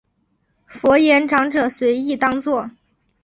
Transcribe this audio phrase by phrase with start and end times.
[0.65, 2.71] 佛言长者随意当作。